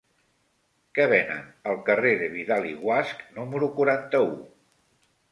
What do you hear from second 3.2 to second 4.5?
número quaranta-u?